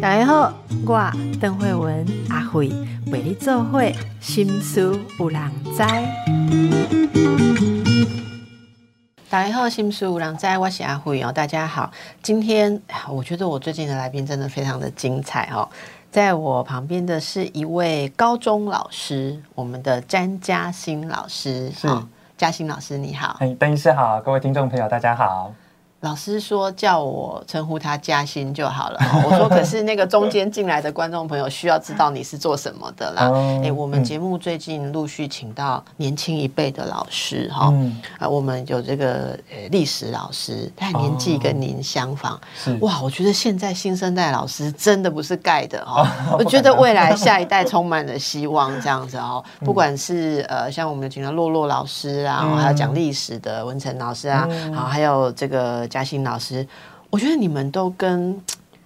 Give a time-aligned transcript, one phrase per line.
[0.00, 0.52] 大家好，
[0.86, 2.68] 我邓慧文阿慧
[3.06, 5.40] 为你做会心思有人
[5.76, 5.78] 知。
[9.30, 11.32] 大家好，心思有人知，我是阿慧哦。
[11.32, 11.90] 大家好，
[12.22, 15.68] 今天我觉得我最近的来宾真的非常的精彩哦。
[16.10, 21.70] 在我旁边的是一位高中老师，我们的詹嘉欣老师。
[21.70, 21.88] 是，
[22.36, 23.36] 嘉欣老师你好。
[23.40, 25.52] 哎，邓医师好，各位听众朋友大家好。
[26.02, 28.98] 老师说叫我称呼他嘉欣就好了。
[29.24, 33.30] 我说可是那个中间进来的观众朋友需要知道你是做什么的啦。
[33.62, 37.72] 哎，我们节目最近陆续请到年轻一辈的老师哈，
[38.18, 42.40] 啊，我们有这个呃历史老师，他年纪跟您相仿。
[42.80, 46.04] 哇，我觉得现在新生代老师真的不是盖的哦。
[46.36, 49.42] 我觉得未来下一代充满了希望这样子哦。
[49.60, 55.88] 不管是呃像我们请到洛洛老师啊，还有讲历史的文成老师啊，好，还有这个。
[55.92, 56.66] 嘉欣老师，
[57.10, 58.40] 我觉得你们都跟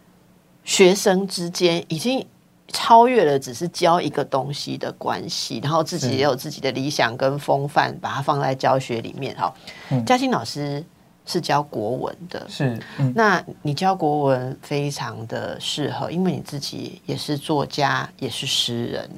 [0.64, 2.26] 学生之间已经
[2.66, 9.32] 超越了只是教一个东西的关系，然后自己也有自己的理想跟风范，把它放在教学里面。
[9.36, 9.54] 哈，
[10.04, 10.84] 嘉欣老师
[11.26, 12.80] 是教国文的，是，
[13.14, 19.10] 那你教国文非常的适合，因为你自己也是作家，也是诗人，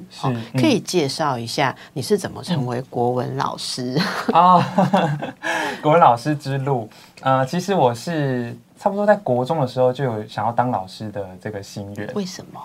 [0.53, 3.95] 可以介绍一下你是怎么成为国文老师
[4.33, 4.59] 啊？
[5.81, 6.89] 国文老师之路。
[7.21, 12.09] 呃，其实我是差不多在国中的时候就有想要当老师的这个心愿。
[12.15, 12.61] 为什么？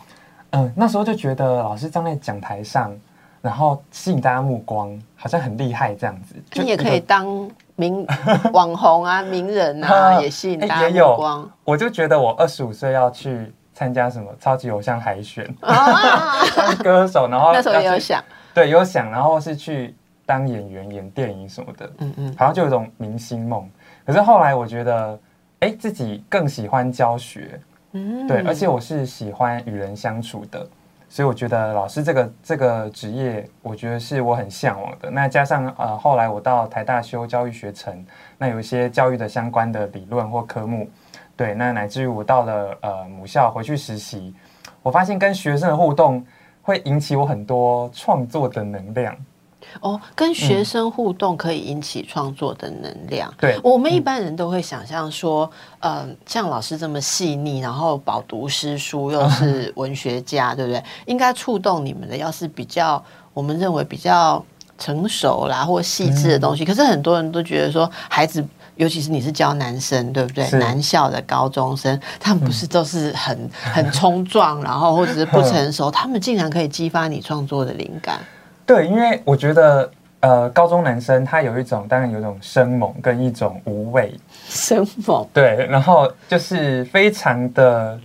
[0.51, 2.97] 嗯，那时候就觉得老师站在讲台上，
[3.43, 6.37] 然后吸引大家目光，好像很厉害这样子。
[6.55, 8.07] 你也可以当名
[8.53, 11.51] 网红啊，名人啊， 也吸引大家目光。
[11.65, 15.53] 我就觉得我二十五岁要去参加什么超级偶像海选。
[15.61, 18.23] 当歌手，然后那时候也有想，
[18.55, 19.95] 对，有想，然后是去
[20.25, 21.91] 当演员演电影什么的。
[21.99, 23.69] 嗯嗯，好像就有种明星梦。
[24.07, 25.19] 可是后来我觉得，
[25.61, 27.61] 哎，自己更喜欢教学，
[27.93, 30.67] 嗯，对，而且我是喜欢与人相处的，
[31.15, 35.09] 所以我觉得老师这个这个职业，我觉得是我很向往的。
[35.09, 38.05] 那加上呃，后来我到台大修教育学程，
[38.37, 40.91] 那有一些教育的相关的理论或科目，
[41.37, 44.35] 对，那乃至于我到了呃母校回去实习，
[44.83, 46.27] 我发现跟学生的互动
[46.63, 49.17] 会引起我很多创作的能量。
[49.81, 53.33] 哦，跟学生互动可以引起创作的能量。
[53.39, 60.83] 对，我们一般人都会想象说，嗯，像老师这么细腻，然后饱读诗书，又是文学家，对不对？
[61.07, 64.45] 应该触动你们的，要是比较我们认为比较
[64.79, 66.65] 成熟啦或细致的东西。
[66.65, 68.45] 可是很多人都觉得说，孩子，
[68.77, 70.49] 尤其是你是教男生，对不对？
[70.53, 78.21] 男校的高中生，他们不是都是很很冲撞，然后或者是不 成熟，他们竟然可以激发你创作的灵感。
[78.67, 84.15] 对，因为我觉得，呃，高中男生他有一种，当然有一种生猛跟一种无畏。
[84.49, 85.27] 生猛。
[85.33, 87.99] 对，然后就是非常的，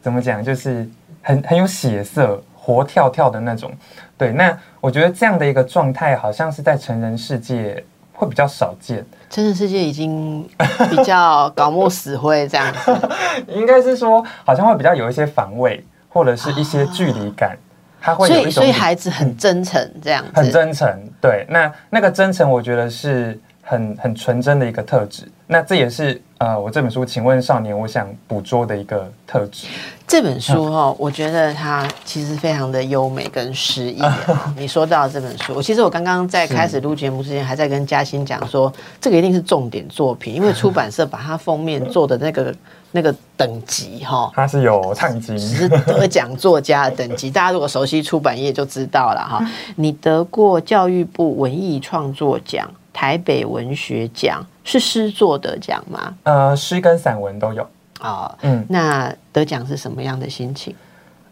[0.00, 0.88] 怎么讲，就是
[1.20, 3.72] 很很有血色、活跳跳的那种。
[4.16, 7.82] 对，那我觉得这样的一个状态，好像是在成人世界
[8.12, 9.04] 会比较少见。
[9.28, 10.48] 成人世界已经
[10.88, 13.08] 比较搞木死灰这样子。
[13.52, 17.58] 应该是说，好像会比较有一些防卫，或者是一些距离感。
[18.04, 20.30] 他会所以，所以孩子很真诚，这样子。
[20.34, 20.86] 很真诚，
[21.22, 21.46] 对。
[21.48, 25.26] 那那个真诚，我觉得是很很纯真的一个特质。
[25.46, 29.66] 那这也是呃，我这本书《请问少年》，我想捕捉的一个特质。
[30.06, 34.02] 这本书哈，我觉得它其实非常的优美跟诗意。
[34.54, 42.54] 你说到这本书，我其实我刚刚在开始录节目之前，还在跟嘉欣讲说，这个一定是重点作品，因为出版社把它封面做的那个。
[42.96, 47.28] 那个等级哈，它是有唱金，是得奖作家的等级。
[47.28, 49.44] 大家如果熟悉出版业就知道了哈。
[49.74, 56.14] 你得过教育部文艺创作奖、台北文学奖，是诗作得奖吗？
[56.22, 57.66] 呃，诗跟散文都有
[57.98, 58.32] 啊。
[58.42, 60.72] 嗯，那得奖是什么样的心情？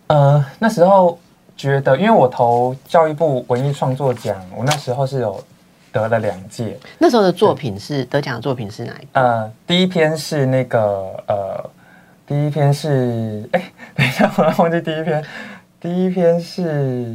[0.08, 1.16] 呃，那时候
[1.56, 5.40] 觉得，因为我投教育部文艺创作奖，我那时候是有。
[5.92, 9.06] 得了两届，那时候的作品是得奖的作品是哪一？
[9.12, 10.80] 呃，第一篇是那个
[11.28, 11.70] 呃，
[12.26, 13.62] 第一篇是哎，
[13.94, 15.22] 等一下我忘记第一篇，
[15.78, 17.14] 第一篇是，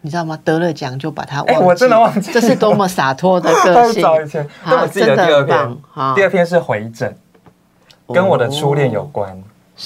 [0.00, 0.36] 你知道吗？
[0.44, 4.02] 得了奖就把它忘记，我真的忘记，这是多么洒脱的个性。
[4.02, 5.76] 早以前，我记得第二篇，
[6.16, 7.16] 第二篇是回诊，
[8.08, 9.40] 跟我的初恋有关。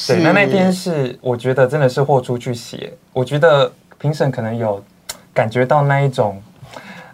[0.08, 4.82] 对，那那篇是我觉得真的是豁出去写，我觉得评审可能有
[5.34, 6.42] 感觉到那一种。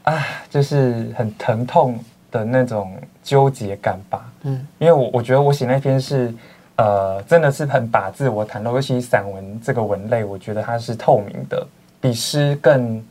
[0.05, 1.99] 啊，就是很疼痛
[2.31, 4.33] 的那种纠结感吧。
[4.43, 6.35] 嗯，因为我我觉得我写那篇是，
[6.77, 11.67] 呃，真的是很把自我袒露，尤其散文这个文类，我觉得它是透明的，
[12.01, 13.05] 比诗更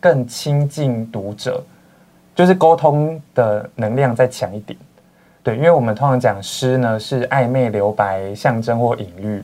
[0.00, 1.62] 更亲近读者，
[2.34, 4.78] 就是沟通的能量再强一点。
[5.42, 9.42] 对，因为我们通常讲诗呢是暧昧留白、象征或隐喻。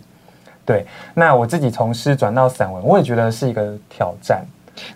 [0.64, 4.44] 对，那我自己从诗转到散文，我也觉得是一个挑战。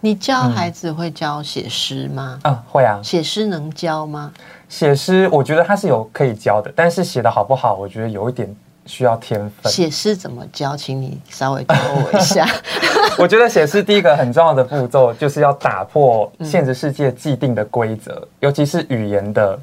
[0.00, 2.38] 你教孩子会教写诗吗？
[2.42, 3.00] 啊，会啊。
[3.02, 4.32] 写诗能教吗？
[4.68, 8.54] 写诗，我觉得他是有可以教的，但是写的好不好，我觉得有一点
[8.86, 9.72] 需要天分。
[9.72, 10.76] 写诗怎么教？
[10.76, 12.48] 请你稍微教我一下。
[13.18, 19.58] 我觉得写诗第一个很重要的步骤，就是要打破现实世界既定的规则，尤其是语言的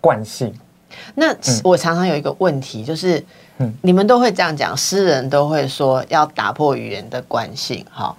[0.00, 0.54] 惯性。
[1.14, 3.24] 那我常常有一个问题，就是。
[3.80, 8.14] 你们都会这样讲，诗人都会说要打破语言的惯性，哈。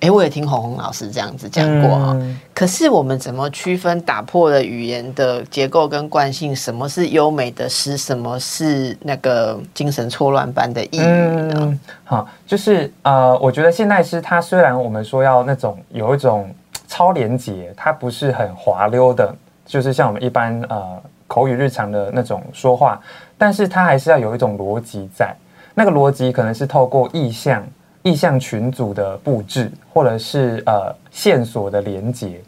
[0.00, 2.16] 哎，我也听红红老师这样子讲过哈。
[2.52, 6.54] 可是我们怎么区分打破了语言的结构跟惯性？
[6.54, 7.96] 什么是优美的诗？
[7.96, 11.78] 什么是那个精神错乱般的意语呢？
[12.04, 16.52] 好，就是呃，我觉得现代诗它虽然我们说要那种有一种
[16.86, 19.34] 超连结，它不是很滑溜的，
[19.64, 23.00] 就是像我们一般呃口语日常的那种说话。
[23.42, 25.34] 但是它还是要有一种逻辑在，
[25.74, 27.66] 那个逻辑可能是透过意向、
[28.04, 32.40] 意向群组的布置，或者是呃线索的连接，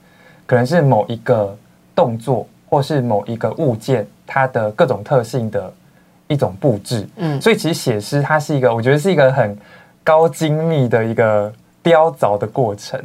[0.46, 1.52] 可能是某一个
[1.96, 5.72] 动作，或是某一个物件它的各种特性的
[6.28, 7.08] 一种布置。
[7.16, 9.58] 嗯，所以其实写诗它是一个，我觉得是一个很
[10.04, 11.52] 高精密的一个
[11.82, 13.02] 雕凿的过程，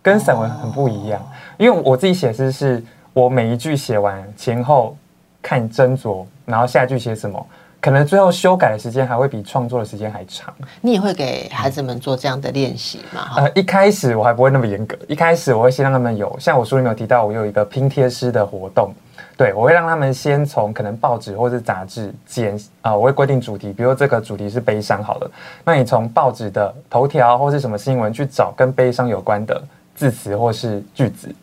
[0.00, 1.20] 跟散文很不一样。
[1.58, 2.80] 因为我自己写诗是
[3.12, 4.96] 我每一句写完前后
[5.42, 6.24] 看斟酌。
[6.44, 7.46] 然后下一句写什么，
[7.80, 10.52] 可能最后修改的时间还会比创作的时间还长。
[10.80, 13.28] 你也会给孩子们做这样的练习吗？
[13.36, 18.92] 呃，一开始我还不会那么严格，一开始我会先让他们有，像我书里面有提到，我有一个拼贴师的活动，
[19.36, 25.30] 对我会让他们先从可能报纸或者杂志剪啊，我会规定主题，比如这个主题是悲伤好了，
[25.64, 29.62] 那你从报纸的头条或是什么新闻去找跟悲伤有关的
[29.94, 31.34] 字词或是句子，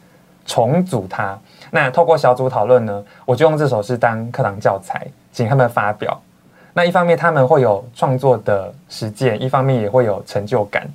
[0.46, 1.40] 重组它。
[1.72, 6.20] 那透过小组讨论呢，我就用这首诗当课堂教材，请他们发表。
[6.72, 10.88] 那一方面他们会有创作的实践，一方面也会有成就感。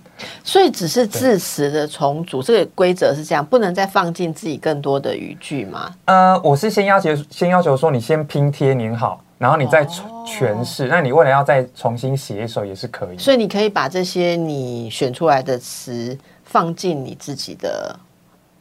[0.42, 5.92] 所以只是字词的重组，这个规则是这样，不能再放进自己更多的语句吗？
[6.04, 9.84] 呃，我是先要求，先要求说你先拼贴粘好，然后你再
[10.24, 10.86] 诠释。
[10.86, 13.18] 那你未来要再重新写一首也是可以。
[13.18, 17.94] 所以你可以把这些你选出来的词放进你自己的。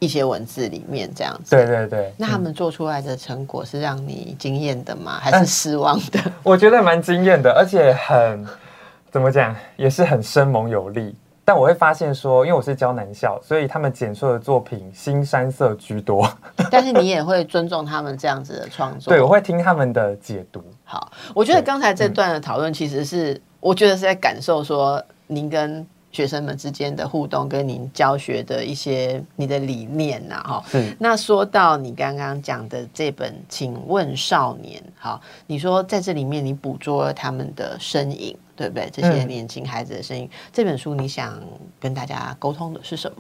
[0.04, 2.14] 一些文字里面这样子，对对对。
[2.18, 5.18] 那他们做出来的成果是让你惊艳的吗？
[5.22, 6.20] 还是失望的？
[6.44, 8.46] 我觉得蛮惊艳的，而且很
[9.10, 11.16] 怎么讲，也是很生猛有力。
[11.46, 16.30] 但我会发现说，因为我是教男校，所以他们剪出的作品新山色居多。
[16.70, 20.62] 但是你也会尊重他们这样子的创作，对，我会听他们的解读。
[20.84, 25.88] 好，我觉得刚才这段的讨论，其实是我觉得是在感受说您跟。
[26.14, 30.64] 学生们之间的互动，跟您教学的一些你的理念呐，哈。
[31.00, 38.88] 那说到你刚刚讲的这本《请问少年》，好，你说在这里面你捕捉了他们的身影，对不对？
[38.94, 40.30] 这些年轻孩子的声音。
[40.52, 41.38] 这本书你想
[41.80, 43.18] 跟大家沟通的是什么？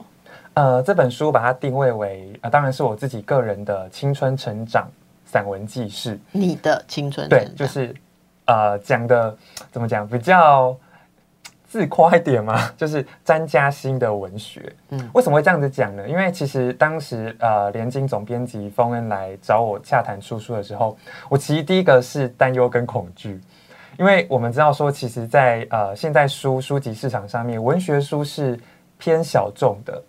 [0.53, 4.87] 呃，这本书把它定位为呃，当然是我自己个人的青春成长
[5.25, 6.19] 散文记事。
[6.31, 7.91] 你的青春对，就是
[8.45, 9.35] 呃讲的
[9.71, 10.77] 怎么讲比较。
[11.73, 14.71] 自夸一点嘛， 就是詹嘉欣的文学。
[14.89, 16.07] 嗯，为什么会这样子讲呢？
[16.07, 20.95] 因为其实当时呃，联经总编辑封恩来找我洽谈出书的时候，
[21.29, 23.41] 我其实第一个是担忧跟恐惧，
[23.97, 28.55] 因为我们知道说，其实，在呃现在书书籍市场上面，文学书是
[28.99, 29.99] 偏小众的。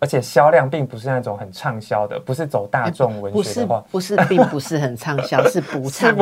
[0.00, 6.14] 而且销量并不是那种很畅销的，不是走大众文学的话，不是，并不是很畅销， 是不畅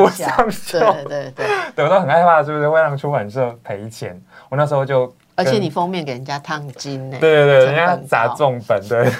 [0.51, 0.93] 销。
[0.93, 4.19] 对对对，对我都很害怕，是不是会让出版社赔钱？
[4.49, 9.11] 我那时候就，而且你封面给人家烫金呢，对对对，人家砸重本， 对。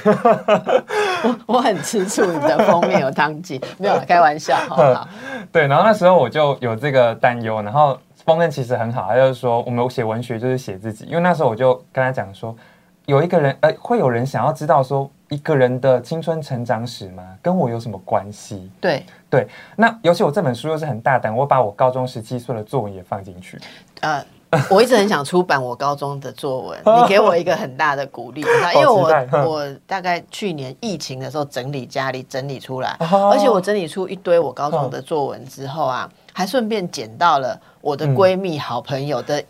[1.23, 5.07] 我我很吃醋，你的封面有烫金，没有开玩笑， 好。
[5.51, 7.95] 对，然后那时候我就有这个担忧，然后
[8.25, 12.55] 封面其实很好，他就是说我们写文学就是写自己，因为那时候我就跟他讲说。
[13.07, 17.23] 有一个人，呃，会有人想要知道说一个人的青春成长史吗？
[17.41, 18.69] 跟我有什么关系？
[18.81, 19.47] 对对，
[19.77, 23.57] 那尤其我这本书又是很大胆，我把我高中十七岁的作文也放进去。
[24.01, 24.21] 呃，
[24.69, 28.41] 我一直很想出版我高中的作文， 你给我一个很大的鼓励，
[28.75, 29.09] 因为我
[29.45, 39.41] 我大概去年疫情的时候整理家里整理出来，而且我整理出一堆我高中的作文之后啊，还顺便捡到了我的闺蜜好朋友的。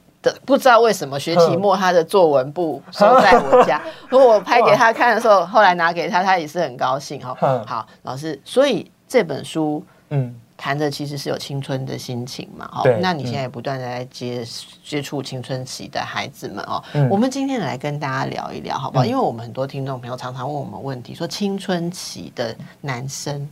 [0.46, 7.36] 不知道为什么学期末他的作文簿收在我家， 如果我拍给他看的时候，后来拿给他，他也是很高兴哈。
[7.66, 12.70] 好，老师，所以这本书嗯谈的其实是有青春的心情嘛。
[12.74, 14.44] 哦，那你现在不断的在接
[14.84, 16.84] 接触青春期的孩子们哦。
[17.10, 19.06] 我们今天来跟大家聊一聊好不好？
[19.06, 23.48] 因为我们很多听众朋友常常问我们问题，说青春期的男生。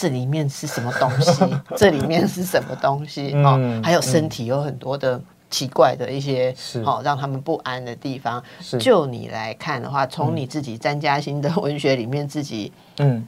[0.00, 1.42] 这里面是什么东西？
[1.76, 3.34] 这里面是什么东西？
[3.42, 8.40] 哦，还有身体有很多的奇怪的一些，好让他们不安的地方。
[8.78, 13.26] 就你来看的话，从你自己詹嘉欣的文学里面自己，嗯，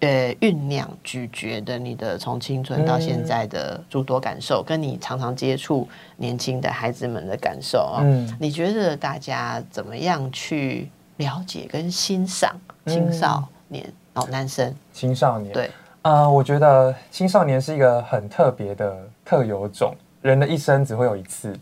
[0.00, 8.02] 呃，酝酿咀嚼的你的从青春到现在的诸多感受，跟你常常接触年轻的孩子们的感受啊，
[8.40, 12.56] 你觉得大家怎么样去了解跟欣赏
[12.86, 15.70] 青少年哦，男生青少年对。
[16.02, 21.54] 呃，我觉得青少年是一个很特别的特有种，人的一生只会有一次。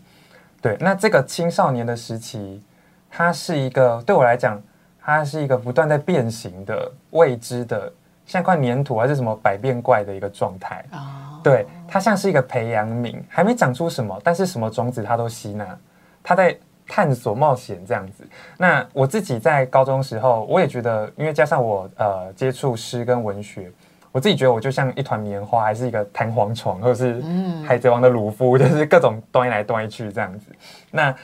[0.60, 2.62] 对，那这个青少年的时期，
[3.10, 4.60] 它是一个对我来讲，
[5.00, 7.90] 它是一个不断在变形的未知的，
[8.26, 10.84] 像块粘土还是什么百变怪的一个状态。
[10.92, 15.78] 哦，对，它像是一个培养皿，还没长出什么，但是什么种子它都吸纳，
[16.22, 18.22] 它在探索冒险这样子。
[18.58, 23.72] 那我自己在高中时候，我也觉得，因为加上我呃接触诗跟文学。
[24.16, 27.22] 我自己觉得我就像一团棉花，还是一个弹簧床，或者是
[27.66, 30.46] 海贼王的鲁夫，就是各种端来端去这样子。
[30.90, 31.14] 那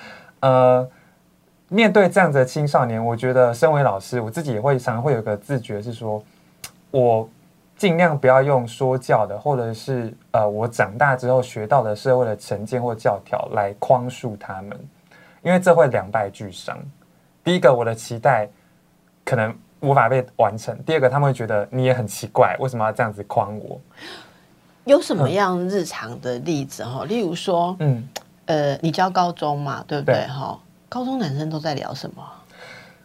[0.40, 0.86] 呃，
[1.70, 6.22] 面对这样子的青少年，我觉得身为老师，我自己也会常常会有个自觉，是说
[6.90, 7.26] 我
[7.78, 14.78] 尽量不要用说教的，或者是呃我长大之后学到的社会的成见或教条来框束他们，
[15.42, 16.78] 因为这会两败俱伤。
[17.42, 18.46] 第一个，我的期待
[19.24, 19.56] 可能。
[19.82, 20.76] 无法被完成。
[20.84, 23.80] 第二个，他们会觉得你也很奇怪，为什么要这样子框我？
[24.84, 27.04] 有什么样日常的例子哈？
[27.04, 28.08] 例如说，嗯，
[28.46, 30.26] 呃，你教高中嘛，对不对？
[30.26, 30.58] 哈，
[30.88, 32.22] 高中男生都在聊什么？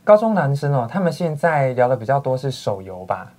[0.04, 3.32] 高中男生哦，他们现在聊的比较多是手游吧，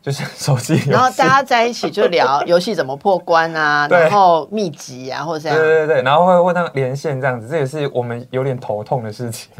[0.00, 0.74] 就是手机。
[0.88, 5.58] 然后大家在一起就聊 游戏怎么破关啊，然后秘籍啊，或者这样。
[5.58, 9.50] 对对对，然后会问他们连线这样子，这也是我们有点头痛的事情。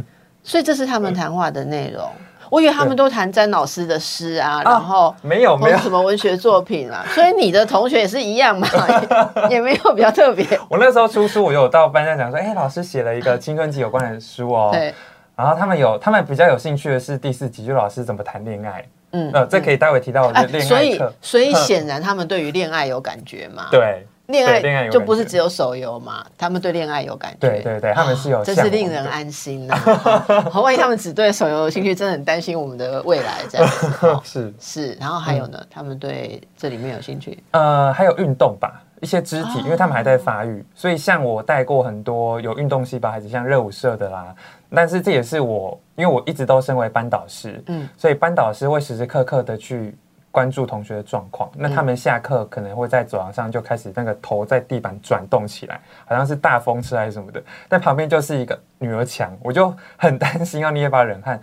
[0.45, 2.09] 所以这是他们谈话的内容。
[2.53, 8.69] 我以为他们都谈詹老师的诗啊，然后没有没有什么文学作品啊，所以你的同学也是一样嘛，
[9.49, 10.47] 也没有比较特别。
[10.69, 14.69] 我那时候出书，我有到班上讲说，哎，老师写了一个青春期有关的书哦。
[14.71, 14.93] 对。
[15.35, 18.85] 然后他们有，他们比较有兴趣的是第四集，就老师怎么谈恋爱。
[19.13, 19.31] 嗯。
[19.33, 23.69] 呃，这可以待会提到我的恋爱所以，所以显然他们对于恋爱有感觉嘛？
[23.71, 24.07] 对。
[24.27, 26.25] 恋爱恋爱就不是只有手游嘛？
[26.39, 29.77] 他们对恋爱有感觉，对对对，他们是有，这是令人安心呐。
[30.55, 33.69] 万一他们只对手游有兴趣，真的很担心我们的未来这样。
[34.25, 37.43] 是是，然后还有呢，他们对这里面有兴趣？
[37.51, 44.35] 呃，还有运动吧，一些肢体，因为他们还在发育，所以像我带过很多有运动细胞孩子，像热舞社的啦。
[44.75, 49.95] 但是这也是我，因为我一直都身为班导师，嗯，所以班导师会时时刻刻的去。
[50.33, 57.41] 关注同学的状况，那他们下课可能会在走廊上就开始那个头在地板转动起来，好像是大风车还是什么的。
[57.69, 61.39] 但旁边就是一个女儿墙，我就很担心，要捏把冷汗，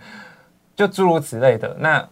[0.74, 1.72] 就诸如此类的。
[1.78, 2.04] 那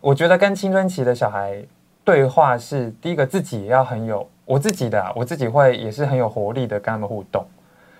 [0.00, 1.62] 我觉得跟青春期的小孩
[2.02, 7.46] 对话是第一个，自己也要很有我自己的，我自己会也是很有活力的跟他们互动。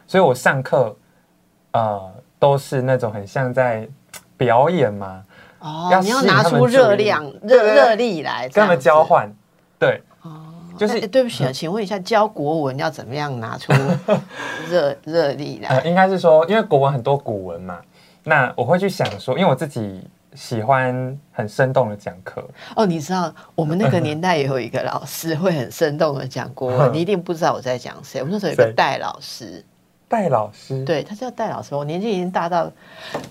[0.07, 0.97] 所以我上课
[1.73, 3.87] 呃都是那种很像在
[4.39, 5.23] 表演嘛。
[5.63, 9.33] 哦，你要拿出热量、热热力来跟他们交换，
[9.79, 10.43] 对，哦，
[10.77, 13.73] 就是对不起啊，请问一下，教国文要怎么样拿出
[14.69, 15.81] 热热力来？
[15.83, 17.79] 应该是说，因为国文很多古文嘛，
[18.25, 20.05] 那我会去想说，因为我自己
[20.35, 22.43] 喜欢很生动的讲课。
[22.75, 28.21] 哦，你知道我们那个年代也有一个老师会很生动的讲国文， 你一定不知道我在讲谁。
[28.21, 29.65] 我们那时候有个戴老师。
[30.13, 32.71] 戴老师，对他叫戴老师，我年纪已经大到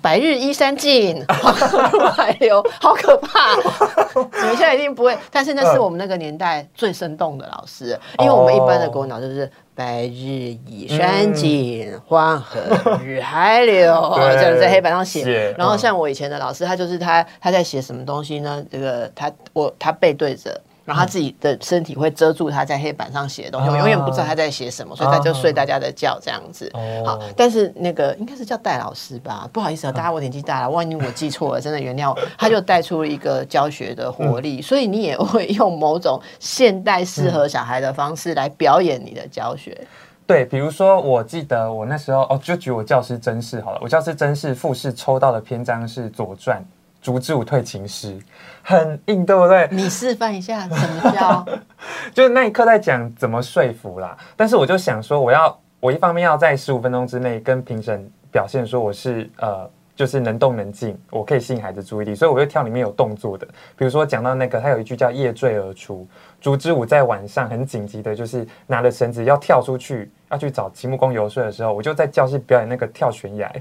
[0.02, 3.56] 白日依山尽，黄河海流，好可怕！
[4.42, 12.60] 你们现在一定不会，但是那是我们那个年代最生动的老师，因为我们一般的国文老师是白日依山尽，黄河
[13.06, 15.54] 入海流，这样 在黑板上写。
[15.56, 18.66] 然后像我以前的老师，他就是他他在写什么东西呢？
[18.72, 20.60] 这个他我他背对着。
[20.92, 26.70] 然后他自己的身体会遮住他在黑板上写的东西，我永远不知道他在写什么，所以他就睡大家的觉这样子。
[27.06, 29.50] 好，但是那个应该是叫戴老师吧？
[29.54, 32.20] 不好意思啊，大家我年纪大了，万一我记错了，真的原谅我。
[32.38, 39.88] 他就带出了一个教学的活力，所以你也会用某种现代适合小孩的方式来表演你的教学。
[40.28, 46.60] 对，比如说我记得我那时候哦，就举我教师真试好了，我教师真试复试抽到的篇章是《左传》。
[47.02, 48.18] 竹之舞退情诗，
[48.62, 49.68] 很硬，对不对？
[49.72, 51.46] 你示范一下什么叫？
[52.14, 54.16] 就是那一刻在讲怎么说服啦。
[54.38, 63.48] 但是我就想说，我要我一方面要在十五分钟之内跟评审表现说我是呃，就是能动能静，我可以吸引孩子注意力，所以我就挑里面有动作的。
[63.76, 66.08] 比如说讲到那个，他有一句叫夜坠而出，
[66.40, 73.52] 竹之舞在晚上很紧急的，就是拿着绳子要跳出去，要去找齐木公游说的时候，我就在教室表演那个跳悬崖。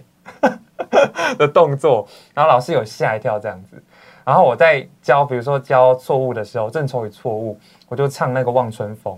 [1.39, 3.83] 的动作，然后老师有吓一跳这样子，
[4.25, 7.59] 然然后我在教，比如说教错误的时候，正愁与错误，
[7.89, 9.15] 我就唱那个《望春风》。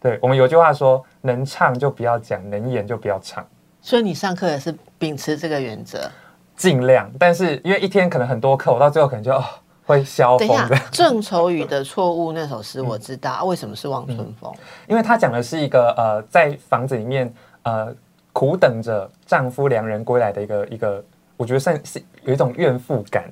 [0.00, 3.44] 对我们有句话说：“能唱就不要讲，能演就不要唱。”
[3.82, 6.08] 所以你上课也是秉持这个原则，
[6.56, 7.10] 尽量。
[7.18, 9.42] 但是因为一天可能很多课，我到最后可能就
[9.84, 10.78] 会消风的。
[10.92, 14.52] 郑愁予的错误那首诗我知道，为什么是《望春风》？
[14.86, 17.92] 因为他讲的是一个呃，在房子里面呃
[18.32, 21.04] 苦等着丈夫良人归来的一个一个，
[21.38, 23.24] 我觉得算是有一种怨妇感，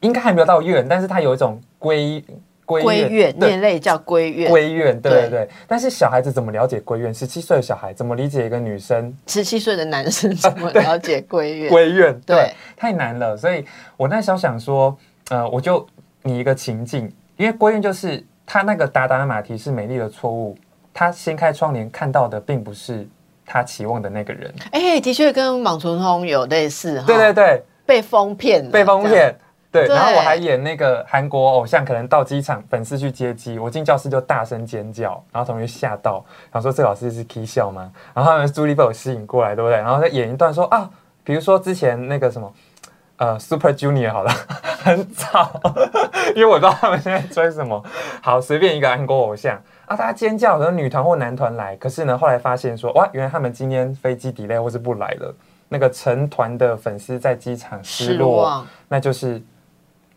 [0.00, 2.24] 应该还没有到怨，但是他有一种归。
[2.66, 4.50] 闺怨，念类叫闺怨。
[4.50, 5.48] 闺怨，对对对。
[5.68, 7.12] 但是小孩子怎么了解闺怨？
[7.12, 9.14] 十七岁的小孩怎么理解一个女生？
[9.26, 11.70] 十七岁的男生 怎么了解闺怨？
[11.70, 13.36] 闺怨，对，太难了。
[13.36, 13.66] 所以
[13.98, 14.96] 我那时候想说，
[15.28, 15.86] 呃，我就
[16.22, 20.56] 拟一个情境，因为闺怨就是他那个达达的马蹄是美丽的错误，
[20.94, 23.06] 他掀开窗帘看到的并不是
[23.46, 24.52] 他期望的那个人。
[24.70, 27.02] 哎，的确跟莽春风有类似。
[27.06, 29.34] 对对对，被封骗，被封骗。
[29.70, 37.90] 对，然后我还演那个韩国偶像，可能到机场，粉丝去接机，我进教室就大声尖叫，然后同学吓到，然后说这老师是 K 笑吗？
[38.14, 39.76] 然后他们朱莉被我吸引过来，对不对？
[39.78, 40.88] 然后再演一段说啊，
[41.24, 42.52] 比如说之前那个什么，
[43.16, 44.30] 呃，Super Junior 好了，
[44.84, 45.60] 很早，
[46.36, 47.82] 因为我知道他们现在追什么，
[48.22, 55.34] 好，随便一个韩国偶像啊，大家尖叫，可能女团或男团来，可是呢，后来发现说哇，原来他们今天飞机 delay 或是不来了，
[55.68, 59.42] 那个成团的粉丝在机场失落，那就是。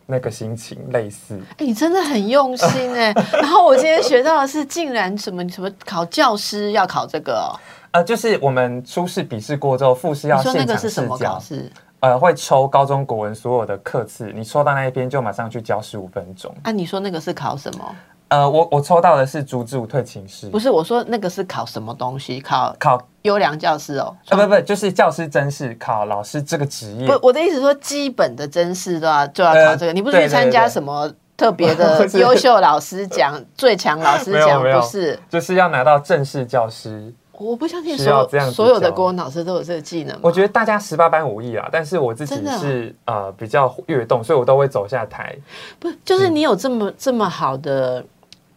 [0.10, 3.12] 那个心情类似，哎，你真的很用心哎。
[3.34, 7.52] 然后我今天学到的是，竟然什么什么考教师要考这个哦。
[7.92, 11.38] 呃，就是我们初试笔试过之后，复试要现场试教。
[11.38, 11.70] 试？
[12.00, 16.56] 呃，会抽高中国文所有的课次，你抽到那一篇就马上去教十五分钟。
[16.64, 17.96] 啊，你说那个是考什么？
[18.30, 22.42] 呃，我我抽到的是竹子舞退寝室，不是我说那个是考什么东西？
[22.42, 24.14] 考考优良教师哦？
[24.28, 27.08] 啊，不不，就是教师真试，考老师这个职业。
[27.08, 29.94] 不，我的意思说，基本的真试都要就要考这个。
[29.94, 34.62] 你不是去参加什么特别的 优秀老师奖、最强老师奖？
[34.62, 37.14] 不是，就是要拿到正式教师。
[37.32, 40.18] 我不相信所有所有的国文老师都有这个技能。
[40.22, 45.34] 我觉得大家十八般武艺啊，但是我自己是呃比较跃动，所以我都会走下台。
[45.80, 48.04] 不，就是你有这么这么好的。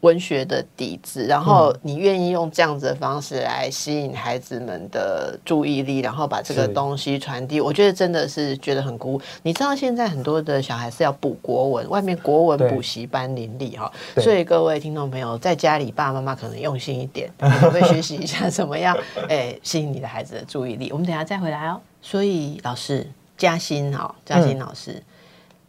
[0.00, 9.20] 文学的底子，然后你愿意用这样子的方式来吸引孩子们的注意力，然后把这个东西传递，我觉得真的是觉得很鼓舞。
[9.42, 17.30] 你知道现在很多的小孩是要补国文，外面国文补习班林立哈，所以各位听众朋友在家里，爸爸妈妈可能用心一点，
[17.70, 18.96] 会学习一下怎么样
[19.28, 20.90] 哎吸引你的孩子的注意力。
[20.92, 21.78] 我们等下再回来哦。
[22.00, 25.02] 所以老师嘉欣哈，嘉欣老师，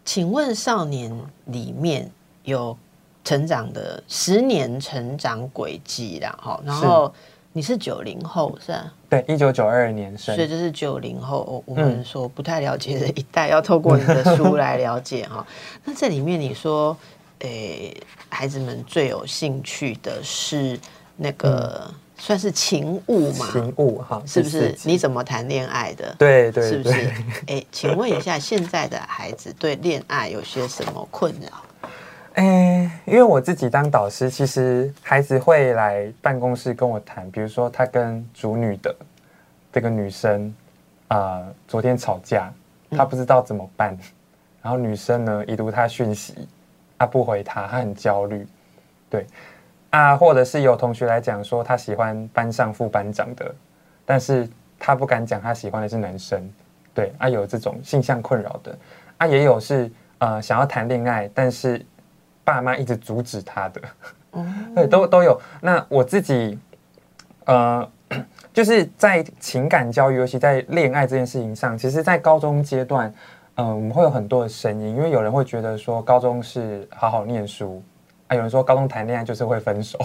[0.06, 1.14] 请问少年
[1.48, 2.10] 里面
[2.46, 2.78] 有？
[3.24, 7.14] 成长的十年成长轨迹，啦，哈，然后
[7.54, 8.94] 你是九零后是吧？
[9.10, 11.64] 对，一九九二年生，所以这是九零后。
[11.66, 15.46] 我们说不太了解的一代，要透过你的书来了解哈。
[15.84, 16.98] 那这里面你说，
[17.40, 17.96] 诶，
[18.30, 20.80] 孩子们最有兴趣的是
[21.18, 23.50] 那个算是情物嘛？
[23.52, 24.76] 情物哈，是不是？
[24.84, 26.16] 你怎么谈恋爱的？
[26.18, 27.14] 对对，是不是？
[27.48, 31.62] 哎，请问一下，现在的孩子对恋爱有些什么困扰？
[33.12, 38.96] 哎，因为我自己当导师，其实孩子会来办公室跟我谈，比如说他跟主女的
[39.70, 40.54] 这个女生
[41.10, 42.50] 啊，昨天吵架，
[42.92, 43.98] 他不知道怎么办，
[44.62, 46.48] 然后女生呢已读他讯息，
[46.98, 48.48] 他不回他，他很焦虑，
[49.10, 49.28] 对。
[49.90, 53.54] 啊，或者是有同学来讲说他喜欢班上副班长的，
[54.06, 54.48] 但是
[54.80, 56.50] 他不敢讲他喜欢的是男生，
[56.94, 57.12] 对。
[57.18, 58.78] 啊，有这种性向困扰的。
[59.18, 61.86] 啊，也有是呃想要谈恋爱，但是。
[62.44, 63.82] 爸妈一直阻止他的，
[64.76, 65.40] 对，都都有。
[65.62, 66.58] 那我自己，
[67.46, 67.88] 呃，
[68.54, 73.14] 就是在情感教育，尤其在恋爱这件事情上，其实，在高中阶段，
[73.56, 77.82] 嗯，我们会有很多的声音，因为有人会觉得说，高中是好好念书。
[78.36, 80.00] 有人说高中谈恋爱就是会分手，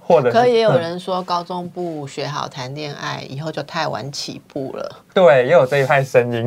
[0.00, 4.96] 或者可也有人说高中不学好谈恋爱，以后就太晚起步了。
[5.12, 6.46] 对，也有这一派声音，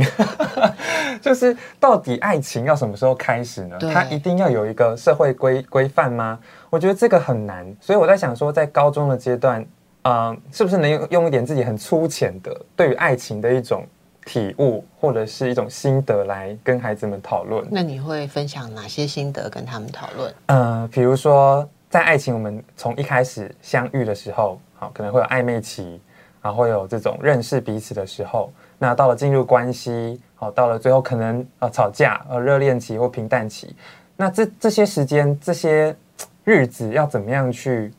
[1.21, 3.77] 就是到底爱情要什么时候开始呢？
[3.93, 6.39] 它一定要有一个社会规规范吗？
[6.69, 9.65] 我觉得这个很难，所以我在想说，在高中的阶段，
[10.03, 13.85] 嗯，是不是能用用一点自己很粗浅的对于爱情的一种。
[14.25, 17.65] 体悟或者是一种心得来跟孩子们讨论。
[17.69, 20.33] 那你会分享哪些心得跟他们讨论？
[20.45, 25.99] 呃，比如说在爱情，我们从一开始相遇的时候，好可能会有暧昧期，
[26.41, 28.51] 然后会有这种认识彼此的时候。
[28.77, 33.75] 那到了进入关系，好到了最后可能呃吵架，呃热恋期或平淡期。
[34.15, 35.95] 那这这些时间这些
[36.43, 37.91] 日子要怎么样去？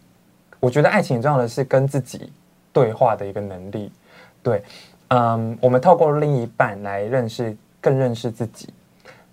[0.61, 2.33] 我觉得爱情重要的是跟自己
[2.73, 3.91] 对话的一个能力，
[4.43, 4.63] 对。
[5.15, 8.71] 嗯，我们透过另一半来认识，更认识自己。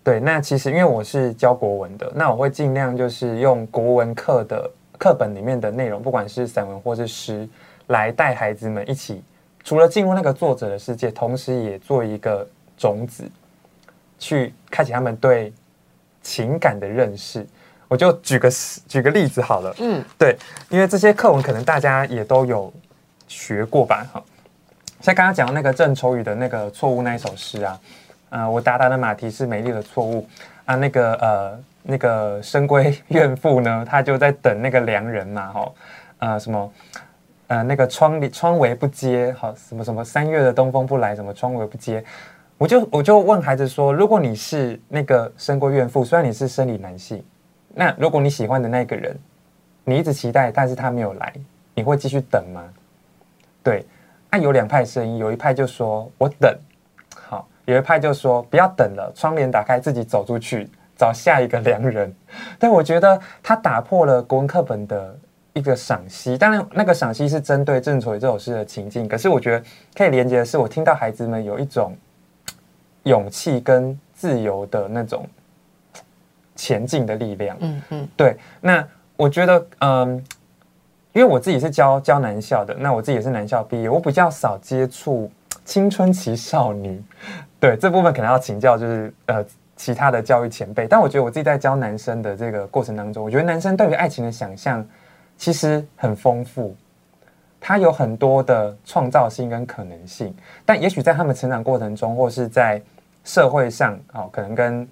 [0.03, 7.47] 对，那其实因为我是教国文的，那我会尽量就是用国文课的课本里面的内容，不管是散文或是诗，
[7.87, 9.23] 来带孩子们一起，
[9.63, 12.45] 除了进入那个作者的世界，同时也做一个
[12.77, 13.23] 种子，
[14.17, 15.53] 去开启他们对
[16.21, 17.47] 情感的认识。
[17.87, 18.49] 我就举个
[18.85, 20.37] 举个例子好了，嗯，对，
[20.69, 22.71] 因为这些课文可能大家也都有
[23.29, 24.23] 学过吧，哈，
[25.01, 27.79] 像刚刚讲的那个郑愁予的那个错误那一首诗啊。
[28.29, 30.23] 啊，我达达的马蹄是美丽的错误
[30.65, 30.75] 啊！
[30.75, 35.71] 那个呃，那个深闺怨妇呢，她就在等那个良人嘛，哈，
[36.19, 36.71] 呃，什么
[37.47, 42.05] 呃，那个窗里窗帷不接，好，什么什么三月的东风不来，什么窗帷不接，
[42.59, 47.23] 我就我就问孩子说，如果你是那个深闺怨妇，虽然你是生理男性，
[47.73, 49.17] 那如果你喜欢的那个人，
[49.83, 51.33] 你一直期待，但是他没有来，
[51.73, 52.63] 你会继续等吗？
[53.63, 53.83] 对，
[54.31, 56.55] 那有两派声音，有一派就说我等。
[57.27, 62.13] 好有一派就说不要等了，窗帘打开，自己走出去找下一个良人。
[62.57, 65.15] 但我觉得他打破了国文课本的
[65.53, 69.07] 一个赏析，当然那个赏析是针对郑愁予这首诗的情境。
[69.07, 69.63] 可是我觉得
[69.95, 71.95] 可以连接的是，我听到孩子们有一种
[73.03, 75.27] 勇气跟自由的那种
[76.55, 77.57] 前进的力量。
[77.59, 78.37] 嗯嗯，对。
[78.61, 80.23] 那我觉得，嗯，
[81.13, 85.29] 因为我自己是教教男校的，那我自己也是男校毕业，我比较少接触
[85.65, 87.01] 青春期少女。
[87.59, 89.43] 对这部分可能要请教，就是呃
[89.75, 90.87] 其他的教育前辈。
[90.87, 94.85] 但我觉得我自己在教男生的这个过程当中，我觉得男生对于爱情的想象
[95.37, 96.75] 其实很丰富，
[97.59, 100.33] 他有很多的创造性跟可能性。
[100.65, 102.81] 但也许在他们成长过程中，或是在
[103.23, 104.87] 社会上，哦，可能跟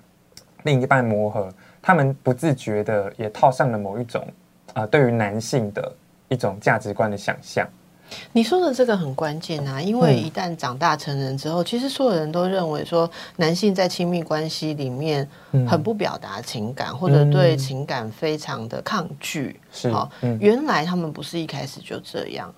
[0.64, 1.48] 另一半磨合，
[1.82, 4.28] 他们不自觉的也套上了某一种
[4.74, 5.90] 啊，对于男性的
[6.30, 7.68] 一种价值观的想象。
[8.32, 15.28] 你说的这个很关键啊，因为一旦长大成人之后，其实所有人都认为说，男性在亲密关系里面
[15.68, 19.60] 很不表达情感，或者对情感非常的抗拒。
[19.74, 20.10] 是啊，
[20.40, 22.54] 原来他们不是一开始就这样。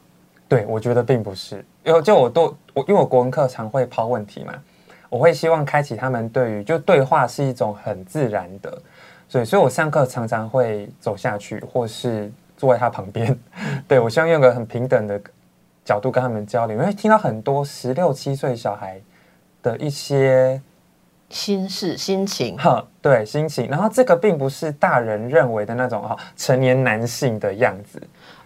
[0.47, 1.65] 对，我觉得并不是。
[1.83, 4.53] 因为就我都我因为我国文课常会抛问题嘛，
[5.09, 8.79] 我会希望开启他们对于就对话是一种很自然的，
[9.27, 13.35] 所以所以我上课常常会走下去，或是坐在他旁边。
[13.87, 15.19] 对我希望用个很平等的。
[15.85, 19.01] 角度跟他们交流，因为听到很多十六七岁小孩
[19.63, 20.61] 的一些
[21.29, 23.67] 心事、心情，哈，对，心情。
[23.67, 27.99] 然后这个并不是大人认为的那种哈成年男性的样子。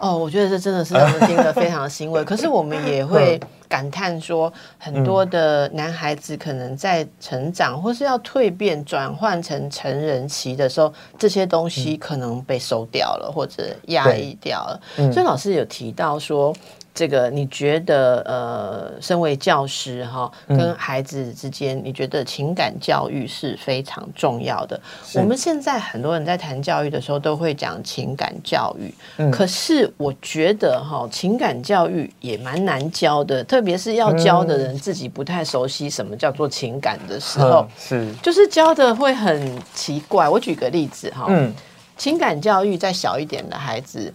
[0.03, 2.21] 哦，我觉得这真的是让人听得非常欣慰。
[2.25, 3.39] 可是我们也会
[3.69, 14.81] 感叹说，很多的男孩子可能在成长或是要蜕变、转换成成人期的时候，这些东西可能被收掉了，或者压抑掉了。
[15.09, 16.53] 所以老师有提到说。
[16.95, 24.79] 这个你觉得呃，身为教师哈，跟孩子之间，你觉得情感教育是非常重要的。
[25.15, 28.93] 我们现在很多人在谈教育的时候，都会讲情感教育。
[29.17, 40.29] 嗯，可是我觉得哈，情感教育也蛮难教的，特别是要教的人自己不太熟悉什么叫做情感的时候，是就是教的会很奇怪。
[40.29, 41.51] 我举个例子哈，嗯，
[41.97, 44.13] 情感教育在小一点的孩子。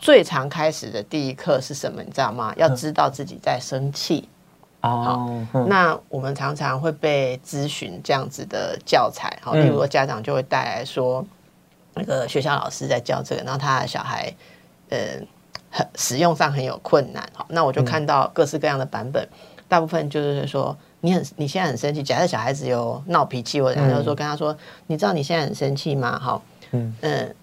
[0.00, 2.02] 最常开始的第一课是什么？
[2.02, 2.52] 你知道吗？
[2.56, 4.28] 要知道自己在生气。
[4.80, 11.22] 哦，那我们常常会被咨询这样子的教材，好，例如说家长就会带来说，
[11.92, 14.34] 那个学校老师在教这个，然后他的小孩，
[14.88, 14.98] 呃，
[15.70, 17.22] 很使用上很有困难。
[17.34, 19.28] 好，那我就看到各式各样的版本，
[19.68, 26.18] 大部分就是说，你很你现在很生气，假设小孩子有闹脾气，或者就说跟他说，你知道你现在很生气吗？
[26.18, 27.34] 好，嗯嗯。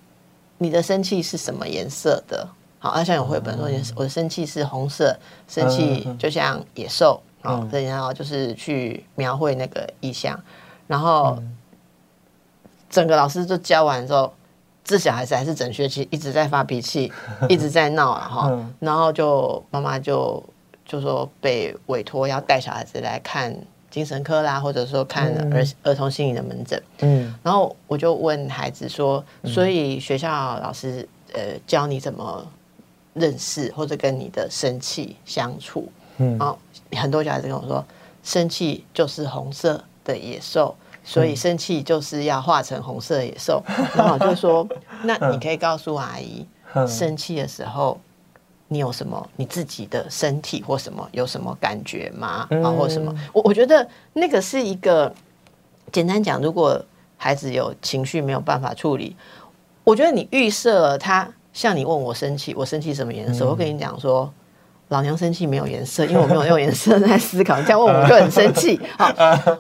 [0.58, 2.48] 你的生气是什么颜色的？
[2.80, 5.18] 好，像有绘本说，我的生气是红色，
[5.48, 10.40] 生气就像野兽啊，然后就是去描绘那个意象，
[10.86, 11.38] 然后
[12.90, 14.32] 整个老师就教完之后，
[14.84, 17.12] 这小孩子还是整学期一直在发脾气，
[17.50, 20.44] 一直在闹啊哈，然后就妈妈就
[20.86, 23.56] 就说被委托要带小孩子来看。
[23.90, 32.46] 精神科啦，或者说看儿儿童心理的门诊，嗯，然后我就问孩子说，所以学校老师呃教你怎么
[33.14, 36.58] 认识或者跟你的生气相处，嗯，然后
[36.92, 37.84] 很多小孩子跟我说，
[38.24, 43.64] 生气就是红色的野兽，所以生气就是要化成红色野兽，
[43.96, 44.68] 然后我就说，
[45.04, 46.46] 那你可以告诉阿姨，
[46.88, 48.00] 生气的时候。
[48.70, 52.48] 你有什么你自己的身体或什么有什么感觉吗？
[52.50, 53.14] 啊，或什么？
[53.32, 55.14] 我我觉得那个是一个
[55.92, 56.84] 简单讲，如果
[57.16, 59.16] 孩子有情绪没有办法处理，
[59.84, 63.48] 我觉得你预设他像你问我生气，我生气什么颜色？
[63.48, 64.32] 我跟你讲说，
[64.90, 67.62] 老娘生气没有颜色，因为我没有用颜色在思考。
[67.62, 68.80] 这样问我就很生气。
[69.00, 69.12] 好，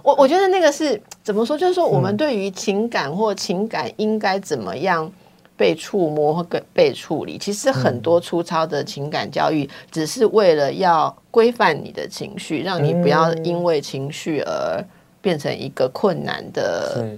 [0.03, 1.57] 我我觉得那个是怎么说？
[1.57, 5.09] 就是说，我们对于情感或情感应该怎么样
[5.57, 14.81] 被触摸或被被处理，其实很多粗糙的情感教育，只是为了要规范你的情绪，让你不要因为情绪而
[15.21, 17.17] 变成一个困难的。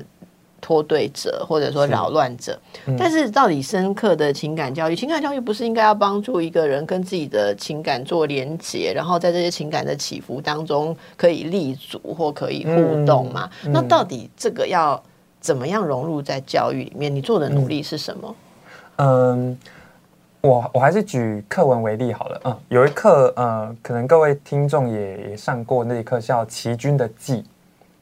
[0.62, 2.60] 脱对者或者说扰乱者，
[2.98, 13.50] 但是到底深刻的情感教育，情感教育不是应该要帮助一个人跟自己的情感做连接，然后在这些情感的起伏当中可以立足或可以互动吗？
[13.68, 15.02] 那到底这个要
[15.40, 17.14] 怎么样融入在教育里面？
[17.14, 18.36] 你做的努力是什么？
[18.98, 19.58] 嗯，
[20.42, 22.42] 我我还是举课文为例好了。
[22.46, 27.42] 嗯，有一课，呃，可能各位听众也也上过那一课，叫《齐军的记》。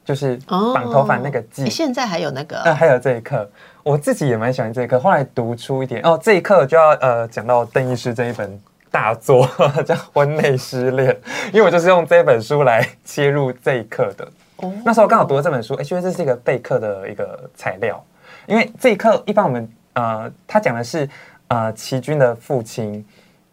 [0.04, 3.46] 就是绑头发那个记，现在还有那个，呃，还有这一课，
[3.82, 4.98] 我自己也蛮喜欢这一课。
[4.98, 8.58] 后来读出一点哦，这一课就要呃讲到邓医师这一本
[8.90, 9.46] 大作
[9.84, 11.10] 叫《婚内失恋》，
[11.52, 14.26] 因为我就是用这本书来切入这一课的。
[14.58, 18.02] 哦，那时候刚好读了这本书，哎，觉得这是一个备课的一个材料。
[18.46, 21.08] 因为这一课一般我们呃，他讲的是
[21.48, 23.04] 呃齐军的父亲，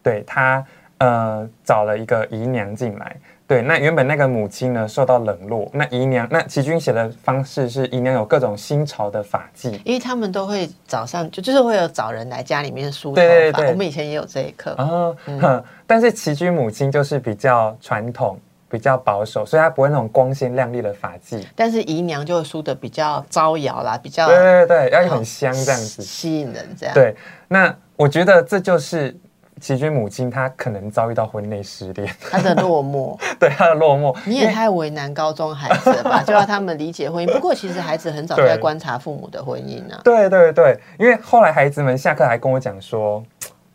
[0.02, 0.64] 对他
[0.98, 3.16] 呃找了一个姨娘进来。
[3.48, 15.62] 对，那原本那个母亲呢受到冷落，那姨娘，那齐军写的方式是姨娘有各种新潮的发髻，因为他们都会早上就就是会有找人来家里面梳头发，我们以前也有这一课啊。
[15.86, 18.36] 但是齐军母亲就是比较传统、
[18.68, 21.44] 比较保守，所以她不会那种光鲜亮丽的发髻。
[21.54, 26.94] 但是姨娘就梳的比较招摇啦，比较对对对，要很香这样子，吸引人这样。
[26.94, 27.14] 对，
[27.48, 29.16] 那我觉得这就是。
[29.58, 36.20] 齐君母亲，她可能遭遇到婚内失恋，她的落寞， 对她的落寞，你也太为难高中孩子了吧？
[36.28, 37.32] 就要他们理解婚姻。
[37.32, 39.98] 不过，其实孩子很早就在观察父母的婚姻呢。
[40.04, 43.24] 对对对，因为后来孩子们下课还跟我讲说，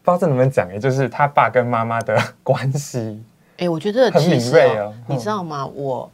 [0.04, 3.20] 不知道能不能讲，也就是他爸跟妈妈的关系。
[3.62, 5.66] 哎，我觉得很敏锐啊，你知道吗？
[5.66, 6.12] 我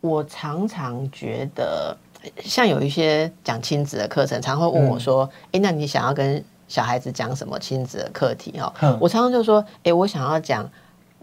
[0.00, 1.96] 我常常觉得，
[2.42, 10.68] 像有一些讲亲子的课程，常会问我说：“哎，那你想要跟？”小孩子讲什么亲子的课题哦，我常常就说，哎，我想要讲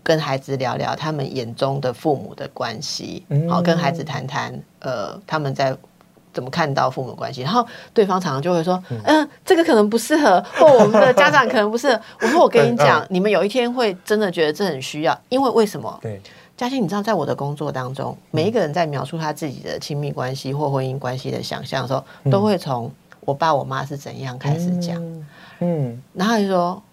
[0.01, 5.75] 跟孩子聊聊他们眼中的父母的关系，好跟孩子谈谈，呃，他们在
[6.33, 7.41] 怎么看到父母关系。
[7.41, 12.01] 然后对方常常就会说，嗯，这个可能不适合，或我们的家长可能不适合。
[12.21, 15.97] 我说我跟你讲，你们有一天会真的觉得这很需要，因为为什么？
[16.01, 16.19] 对，
[16.57, 22.91] 嘉欣，你知道，在我的工作当中，每一个人在描述他自己的亲密关系或婚姻关系的想象的时候，都会从。
[23.25, 25.01] 我爸我妈是怎样开始讲？
[25.59, 26.83] 嗯，然后就说，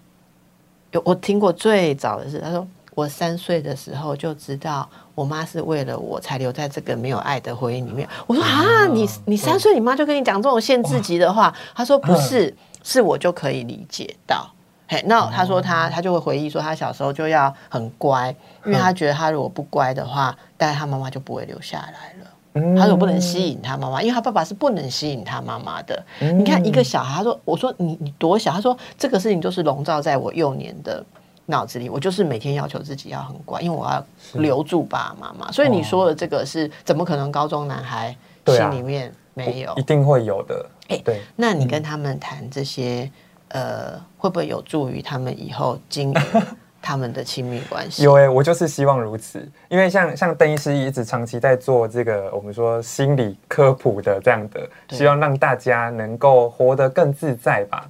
[0.93, 2.65] 有我听过最早的是，他说
[3.01, 8.07] 我三岁的时候就知道我妈是为了我才留在这个没有爱的婚姻里面。
[8.27, 11.55] 我说啊，你你三岁，你妈就跟你讲这种限制级的话？
[11.75, 14.47] 她说不是，是我就可以理解到。
[14.87, 18.35] 嘿，那他说他他就会回忆说，他小时候就要很乖，
[18.67, 22.77] 因为他觉得他如果不乖的话，大概他妈妈就不会留下来了。
[22.77, 26.05] 他说不能吸引他妈妈，因为他爸爸是不能吸引他妈妈的。
[26.19, 31.03] 你看一个小孩，他说：“我说你你多小？”他说：“这个事情就是笼罩在我幼年的
[31.51, 34.05] 脑子里，我就是每天要求自己要很乖，因为我要
[34.41, 37.31] 留住爸爸妈妈。”所以你说的这个是怎么可能？
[37.31, 40.67] 高中男孩心里面没有，一定会有的。
[40.89, 43.11] 哎，对，那你跟他们谈这些，
[43.49, 46.21] 呃，会不会有助于他们以后经营？
[46.83, 57.87] 他们的亲密关系有哎，我就是希望如此，因为像像邓医师一直长期在做这个我们说心理科普的这样的，希望让大家能够活得更自在吧。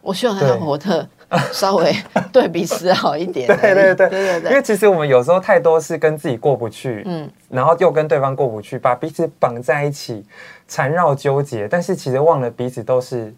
[0.00, 1.06] 我希望他活得
[1.52, 1.94] 稍微
[2.32, 3.46] 对彼此好一点。
[3.60, 10.24] 对对对对对，因为其实我们有时候太多是跟自己过不去，嗯，然后又跟对方过不去，把彼此绑在一起，
[10.66, 13.34] 缠绕纠结，但是其实忘了彼此都是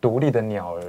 [0.00, 0.82] 独立的鸟儿。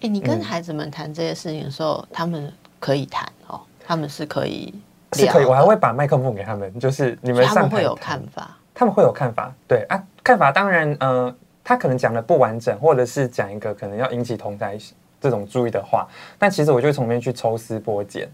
[0.00, 2.52] 哎，你跟孩子们谈这些事情的时候，他们。
[2.82, 4.74] 可以谈哦，他们是可以，
[5.12, 5.44] 是可以。
[5.44, 9.54] 我还会把麦克风给他们，就是你们上会有看法，他们会有看法。
[9.68, 14.76] 对啊，看法当然，呃，他可能讲的不完整，或者是讲一个可能要引起同台
[15.22, 16.06] 这种注意的话，
[16.38, 18.28] 但其实我就从面去抽丝剥茧，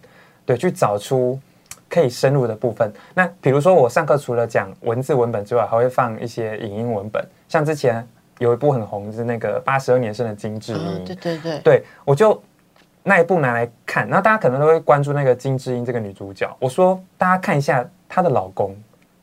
[0.46, 1.38] 对，去找出
[1.88, 2.92] 可以深入的部分。
[3.14, 8.04] 那比如说我上课除了讲文字文本之外，还会放一些影音文本，像之前
[8.38, 12.42] 有一部很红是那个八十二年生的金智英，对对对，对我就。
[13.04, 16.54] 那一部拿来看，那大家可能都会关注那个金智英这个女主角。
[16.58, 18.76] 我说大家看一下她的老公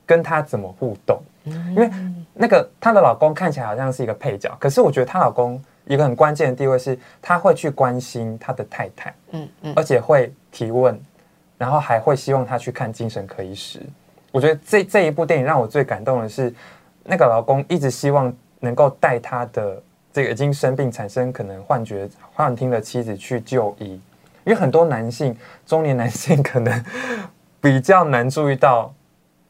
[0.07, 1.87] 跟她怎么互动，因为
[2.33, 10.99] 那个她的老公看起来好像是一个配角，可是我觉得她老公一个很关键的地位是，他会去关心他的太太，嗯嗯，而且会提问，
[11.57, 13.81] 然后还会希望他去看精神科医师。
[14.31, 16.53] 我觉得这这一部电影让我最感动的是，
[17.03, 19.81] 那个老公一直希望能够带他的。
[20.15, 23.99] 这个已经生病、产生可能幻觉、幻听的妻子去就医，
[24.45, 26.85] 因为很多男性，中年男性可能
[27.59, 28.93] 比较难注意到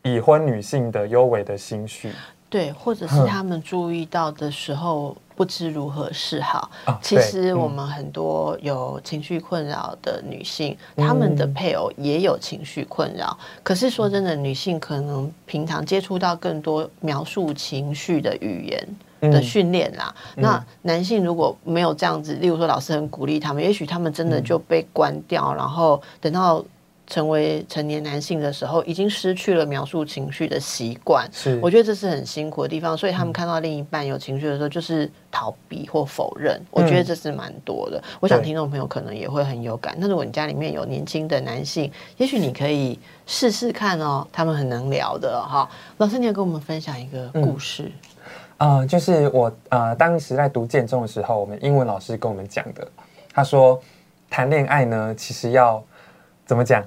[0.02, 2.12] 已婚女性的幽微的心绪。
[2.50, 6.69] 对，或者是他们注意到的时候不知如何是好。
[7.02, 13.38] 其实我们很多有情绪困扰的女性，他们的配偶也有情绪困扰。
[13.63, 20.15] 可是说真的，女性可能平常接触到更多描述情绪的语言的训练啦。
[20.36, 26.63] 那男性如果没有这样子，例如说老师很鼓励他们，也许他们真的就被关掉，然后等到。
[27.08, 31.30] 成为成年男性的时候，已经失去了描述情绪的习惯。
[31.32, 32.98] 是，我觉得这是很辛苦的地方。
[32.98, 36.60] 所以他们看到另一半有情绪的时候，就是逃避或否认。
[36.72, 38.02] 我觉得这是蛮多的。
[38.20, 39.96] 我想听众朋友可能也会很有感。
[40.00, 45.70] 那如果你家里面有年轻的男性，也许你可以试试看哦，他们很能聊的哈。
[45.98, 47.91] 老师，你要跟我们分享一个故事。
[48.58, 52.88] 啊，就是我呃，当时在读建中的时候，我们英文老师跟我们讲的。
[53.34, 53.80] 他说，
[54.30, 55.84] 谈恋爱呢，其实要
[56.46, 56.84] 怎么讲？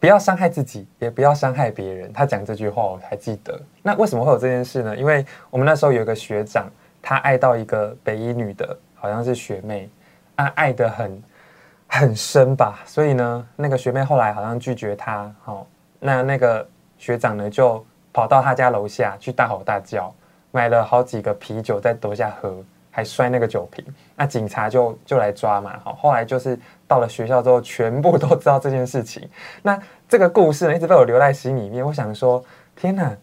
[0.00, 2.10] 不要伤害自己，也不要伤害别人。
[2.10, 3.60] 他讲这句话我还记得。
[3.82, 4.96] 那为什么会有这件事呢？
[4.96, 6.66] 因为我们那时候有一个学长，
[7.02, 9.90] 他爱到一个北医女的，好像是学妹，
[10.36, 11.22] 啊，爱的很
[11.86, 12.80] 很深吧。
[12.86, 15.30] 所以呢，那个学妹后来好像拒绝他。
[15.42, 15.66] 好，
[15.98, 20.10] 那那个学长呢，就跑到他家楼下去大吼大叫，
[20.50, 22.64] 买了好几个啤酒在楼下喝。
[22.90, 23.84] 还摔那个酒瓶，
[24.16, 25.78] 那警察就就来抓嘛。
[25.84, 29.28] 好，后来就是到了学校之后，全部都知道这件事情。
[29.62, 31.84] 那这个故事呢，一直被我留在心里面。
[31.84, 33.16] 我想说，天哪，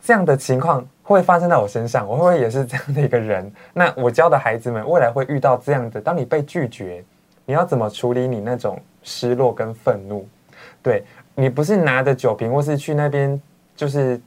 [0.00, 2.06] 这样的情况会发生在我身上？
[2.06, 3.50] 我会不会也是这样的一个人？
[3.72, 7.04] 那我教的孩子们未来会遇到这样的，当你被拒绝，
[7.44, 10.26] 你要怎么处理你那种失落跟愤怒？
[10.82, 11.04] 对
[11.34, 13.40] 你不是拿着酒瓶，或是去那边
[13.76, 14.20] 就是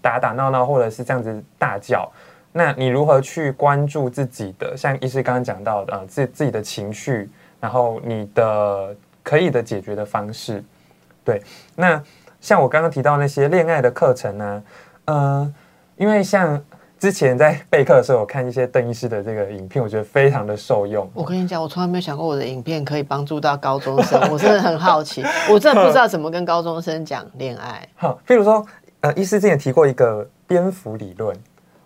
[0.00, 2.10] 打打闹闹，或者是这样子大叫。
[2.52, 4.74] 那你如何去关注自己的？
[4.76, 7.30] 像医师刚刚讲到的，自自己的情绪，
[7.60, 10.64] 然后你的可以的解决的方式，
[11.24, 11.42] 对。
[11.76, 12.02] 那
[12.40, 14.62] 像我刚刚提到那些恋爱的课程呢？
[15.04, 15.54] 呃，
[15.96, 16.60] 因为像
[16.98, 21.08] 之前在备课的时候，我看一些邓医师的这个影片，我觉得非常的受用。
[21.14, 27.86] 我跟你讲，我从来没有想过我的影片可以帮助到高中生， 我真的很好奇，我真的不知道怎么跟高中生讲恋爱。
[27.94, 28.66] 好，譬如说，
[29.00, 31.36] 呃，医师之前提过一个蝙蝠理论。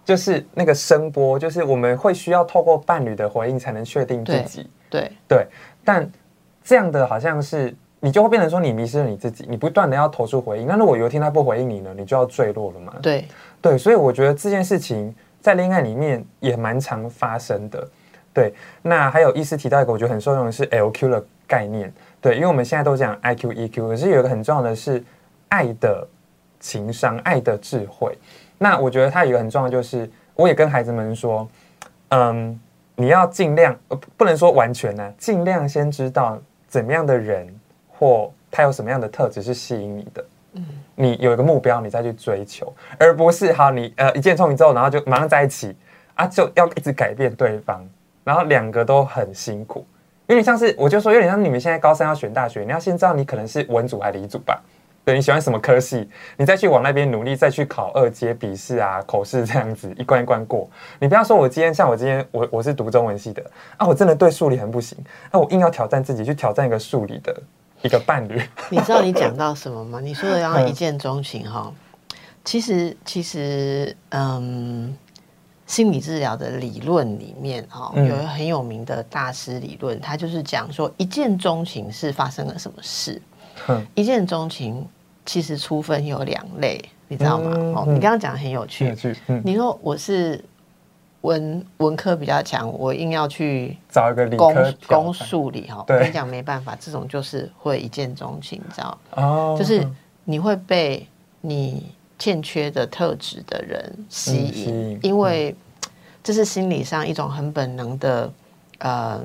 [0.04, 4.68] 就是那个声波，就是我们会需要透过伴侣的回应才能确定自己。
[4.90, 5.46] 对对，
[5.84, 6.10] 但
[6.64, 10.66] 这样的好像是你就会变成说你迷失了你自己，你不断的要投出回应。
[10.66, 12.94] 那如果有一天他不回应你呢，你就要坠落了嘛？
[13.00, 13.26] 对
[13.60, 17.88] 对，所以我觉得这件事情在恋爱里面也蛮常发生的。
[18.34, 21.92] 对，那还有医师提到一个我觉得很受用的是 LQ 的概念。
[22.20, 25.02] 对，因为我们现在都讲 IQ、EQ，可是有一个很重要的是
[25.48, 26.06] 爱的
[26.58, 28.16] 情商、爱的智慧。
[28.62, 31.48] 那我觉得他有一个很重要，就是我也跟孩子们说，
[32.10, 32.58] 嗯，
[32.94, 37.52] 你要尽量，呃，不能说完全呢，尽量先知道怎么样的人
[37.90, 45.74] 或他有什么样的特质是吸引你的，嗯，你有一个目标，你再去追求，而不是好你呃一见钟情之后，然后就马上在一起
[46.14, 47.84] 啊，就要一直改变对方，
[48.22, 49.84] 然后两个都很辛苦，
[50.28, 54.62] 有点像是我就说有点像你们现在高三要选大学，你要先知道你可能是文组还是理组吧。
[55.04, 60.70] 对你喜欢什么科系，你再去往那边努力，再去考二阶笔试啊、口试这样子一关一关过。
[61.00, 63.42] 你不要说我今天像我今天我我是读中文系的
[63.76, 64.96] 啊，我真的对数理很不行，
[65.32, 67.36] 那我硬要挑战自己去挑战一个数理的
[67.82, 68.40] 一个伴侣。
[68.70, 69.98] 你知道你讲到什么吗？
[69.98, 71.72] 你说的要一见钟情哈，
[72.44, 74.96] 其实其实嗯，
[75.66, 83.20] 心理治疗的理论里面哈，有一个很有名的大师理论，他就是讲说一见钟情是发生了什么事。
[83.94, 84.86] 一见钟情
[85.24, 87.50] 其实出分有两类，你知道吗？
[87.76, 88.94] 哦，你刚刚讲的很有趣。
[89.44, 90.42] 你说我是
[91.20, 99.86] 文文科比较强，我硬要去找一个理科公数理哈，我跟你讲没办法，这种就是会一见钟情，你知道哦，就是
[100.24, 101.06] 你会被
[101.40, 101.86] 你
[102.18, 105.54] 欠缺的特质的人吸引，因为
[106.24, 108.32] 这是心理上一种很本能的，
[108.78, 109.20] 呃，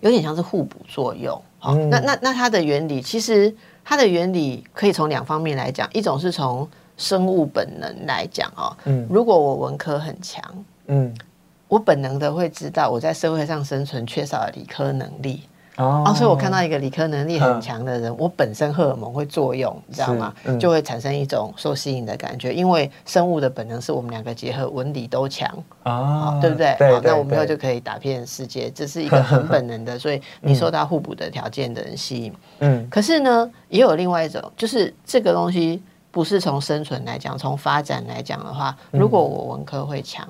[0.00, 1.40] 有点像是互补作用。
[1.58, 10.42] 好，那那那它的原理，其实它的原理可以从两方面来讲，一种是从生物本能来讲哦，嗯，如果我文科很强，
[10.86, 11.14] 嗯，
[11.68, 15.42] 我本能的会知道我在社会上生存缺少了理科能力。
[15.76, 20.34] 哦，所以我看到一个理科能力很强的人，我本身荷尔蒙会作用，你知道吗？
[20.58, 25.48] 就会产生一种受吸引的感觉，因为生物的本能是我们两个结合，文理都强
[25.82, 26.70] 啊，对不对？
[26.90, 32.32] 好，那我们以后就可以打遍世界，这是一个很本能的， 所以你受到互补的条件的人吸引。
[32.60, 40.26] 嗯，可是呢，也有另外一种，就是这个东西不是从生存来讲，从发展来讲的话，如果我文科会强。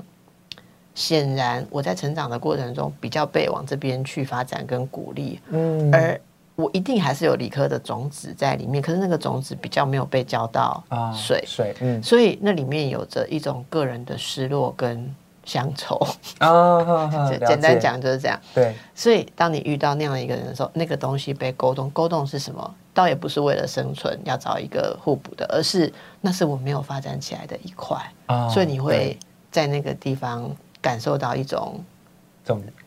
[0.96, 6.18] 显然，我在成长的过程中比较被往这边去发展跟鼓励，嗯，而
[6.56, 10.82] 我一定还是有理科的种子在里面，可是那个种子比较没有被浇到
[11.14, 16.00] 水，水，嗯，所以那里面有着一种个人的失落跟乡愁
[16.38, 17.28] 啊。
[17.46, 18.74] 简单讲就是这样，对。
[18.94, 22.74] 所以当你遇到那样一个人的时候，那个东西被勾动，勾动是什么？
[22.94, 25.92] 倒也不是为了生存要找一个互补的，而是
[26.22, 28.48] 那是我没有发展起来的一块啊。
[28.48, 29.18] 所以你会
[29.52, 30.50] 在那个地方
[30.86, 31.82] 感受到一种。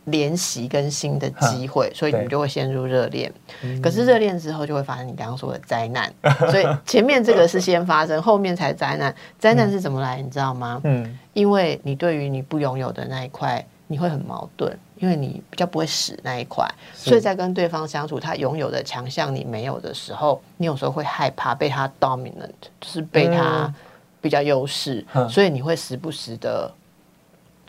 [0.05, 3.29] 联系跟新的机会，所以你们就会陷入热恋。
[3.83, 6.09] 可是热恋之后就会发生你刚刚说的灾难，
[6.49, 9.13] 所以前面这个是先发生，后面才灾难。
[9.37, 10.21] 灾难是怎么来？
[10.21, 10.79] 你知道吗？
[10.85, 22.47] 嗯，因为你对于你不拥有的那一块，你会很矛盾，因为你比较不会使那一块，所以在跟对方相处，他拥有的强项你没有的时候，你有时候会害怕被他 dominant，
[22.79, 23.73] 就是被他
[24.21, 26.71] 比较优势，所以你会时不时的。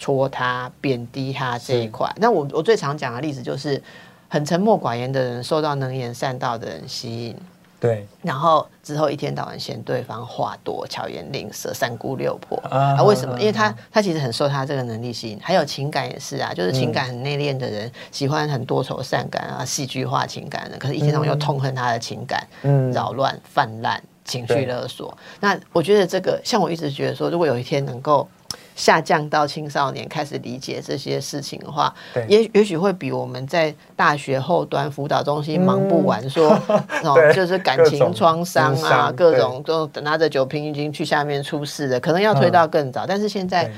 [0.00, 3.80] 戳他、贬低他这一块，那我我最常讲的例子就是，
[4.28, 7.36] 很沉默寡言的人受到能言善道的人吸引，
[7.78, 13.02] 对，然后之后一天到晚嫌对方话多、巧言令色、三姑六婆啊？
[13.02, 13.38] 为什么？
[13.38, 25.14] 因为他他其实很受他这个能力吸引，还有情感也是啊，就是情感很内敛的人，喜欢很多愁善感啊、戏剧化情感的，可是一天到晚又痛恨他的情感，嗯，扰乱泛滥、情绪勒索。
[25.40, 28.26] 那我觉得这个，像我一直觉得说，如果有一天能够。
[28.74, 31.94] 下降到青少年开始理解这些事情的话，
[32.28, 36.50] 也也许会比我们在大学后端辅导中心忙不完，说
[37.04, 43.04] 哦，就是感情创伤啊，各种都拿着酒瓶已经去下面出事的，可能要推到更早。
[43.06, 43.70] 但是现在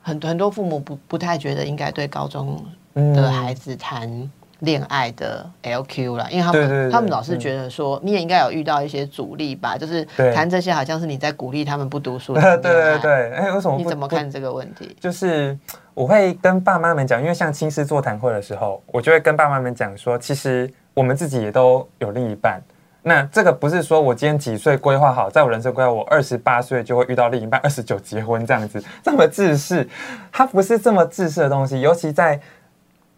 [0.00, 4.30] 很很多父母不不太觉得应该对高中的孩子谈。
[4.60, 10.02] 恋爱的 LQ 了，因为他们他们老是觉得说，你也应该有遇到一些阻力吧，就是
[10.34, 12.32] 谈这些好像是你在鼓励他们不读书。
[12.40, 13.76] 对对对，哎，为什么？
[13.76, 14.96] 你怎么看这个问题？
[14.98, 15.56] 就是
[15.92, 22.58] 我会跟爸妈们讲，因为像亲师座谈会的时候，我就会跟爸妈们讲说，其实我们自己也都有另一半。
[23.02, 29.86] 那这个不是说我今天几岁规划好，在我人生规划，我二十八岁就会遇到另一半，二十九结婚这样子，这么自私，
[30.32, 32.40] 它不是这么自私的东西，尤其在。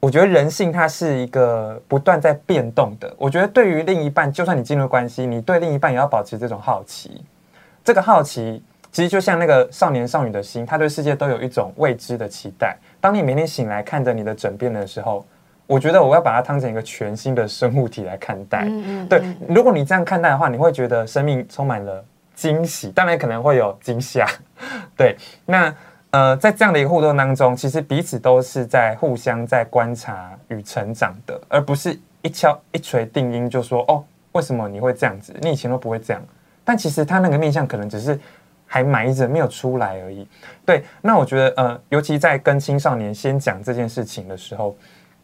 [0.01, 3.13] 我觉得人性它是一个不断在变动的。
[3.19, 7.25] 我觉得对于另一半，就算你进入关系，你对另一半也要保持这种好奇。
[7.83, 12.77] 这个好奇其实就像那个少年少女的心，他对世界都有一种未知的期待。
[13.01, 15.27] 当你每天醒来看着你的枕边的时候，
[15.67, 18.67] 我觉得我要把它当成一个全新的生物体来看待。
[18.67, 19.09] 嗯嗯。
[19.09, 22.05] 对，如果你这样看待的话，你会觉得生命充满了
[22.37, 24.25] 惊喜，当然可能会有惊吓。
[24.97, 25.75] 对，那。
[26.11, 34.03] 呃，在这样的一个互动当中，其实彼此都是在互相在观察与成长的，而不是一敲一锤定音就说哦，
[34.33, 35.37] 为什么你会这样子？
[35.43, 36.23] 你以前都不会这样。
[36.65, 38.19] 但其实他那个面相可能只是
[38.67, 40.27] 还埋着没有出来而已。
[40.65, 44.75] 对，那我觉得呃，尤其在跟青少年先讲这件事情的时候，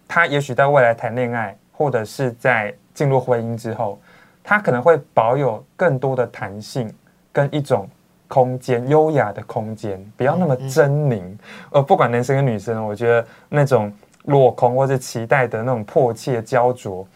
[0.06, 3.98] 他也许在未来谈恋爱或者是在进入婚姻之后，
[4.42, 6.94] 他可能会保有更多的弹性
[7.32, 7.88] 跟一种。
[8.34, 11.22] 空间优雅的空间，不要那么狰狞。
[11.70, 13.92] 呃，不管男生跟女生，我觉得那种
[14.24, 17.06] 落空或者期待的那种迫切焦灼，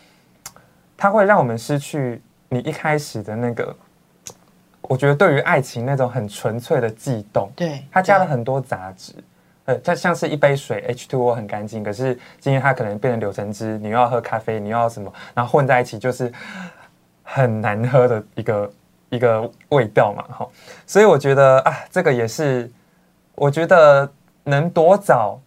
[0.97, 3.75] 它会让我们失去你一开始的那个。
[4.83, 9.12] 我觉得对于爱情那种很纯粹的悸动，对，它加了很多杂质。
[9.64, 16.33] 呃，它像是一杯水，H2O 很干净，可是今天它可能变成柳橙汁，你又要喝咖啡，你又要什么，然后混在一起就是
[17.25, 18.71] 很难喝的一个。
[19.11, 20.47] 一个味道嘛，哈，
[20.87, 22.71] 所以我觉得啊，这个也是，
[23.35, 24.11] 我觉得
[24.45, 25.41] 能多早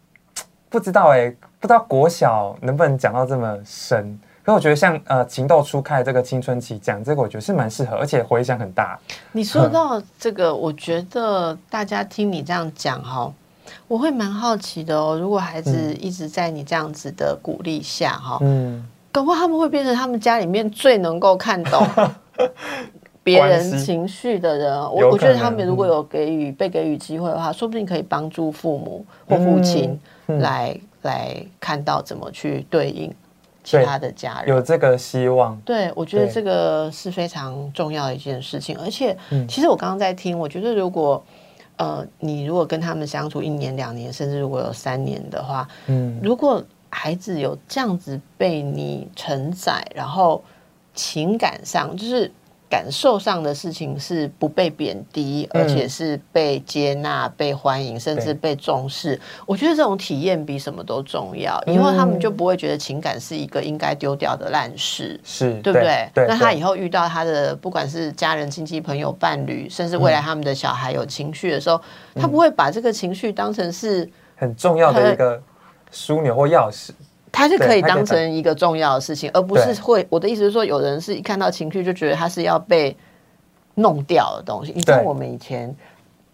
[0.70, 4.20] 不知道哎，不知道国小能不能讲到这么深。
[4.44, 9.00] 可我觉得像呃情窦初开这个青春期讲这个，我觉得是蛮适合，而且回响很大。
[9.34, 13.32] 你说到这个，我觉得大家听你这样讲哈，
[13.88, 15.16] 我会蛮好奇的哦。
[15.16, 21.88] 如果孩子一直在你这样子的鼓励下哈，嗯，搞不好他们会变成他们家里面最能够看懂。
[23.24, 33.14] 别人情绪的人，我我觉得他们如果有给予被给予机会的话，说不定可以帮助父母或父亲来来看到怎么去对应
[33.64, 35.56] 其他的家人，有这个希望。
[35.64, 38.76] 对，我觉得这个是非常重要的一件事情。
[38.80, 39.16] 而且，
[39.48, 41.24] 其实我刚刚在听，我觉得如果
[41.76, 50.44] 呃，你如果跟他们相处一年、两年，甚至如果有三年的话，嗯，如果孩子有这样子被你承载，然后
[50.96, 52.32] 情感上就是。
[52.72, 59.20] 感受上的事情是不被贬低，而且是被接纳、被欢迎，甚至被重视。
[59.46, 66.10] 我觉得这种体验比什么都重要，以后他们就不会觉得情感是一个应该丢掉的烂事，是对不对？
[66.16, 71.82] 那他以后遇到他的不管是家人、亲戚、朋友、伴侣，甚至未来他们的小孩有情绪的时候，
[72.16, 75.44] 他不会把这个情绪当成是很重要的一个
[75.92, 76.92] 枢纽或钥匙。
[77.32, 80.06] 它是可以当成一个重要的事情，而不是会。
[80.10, 82.96] 我的意思是说，有人是一看到情绪就觉得它是要被
[83.76, 84.74] 弄掉的东西。
[84.76, 85.74] 你知道我们以前